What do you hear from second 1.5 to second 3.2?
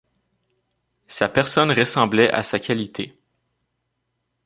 ressemblait à sa qualité.